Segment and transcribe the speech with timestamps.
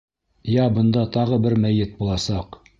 [0.53, 2.63] Йә бында тағы бер мәйет буласаҡ!